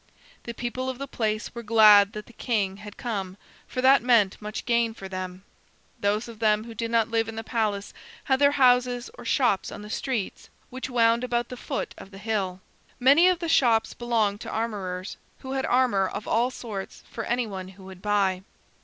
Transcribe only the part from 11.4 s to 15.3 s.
the foot of the hill. Many of the shops belonged to armorers,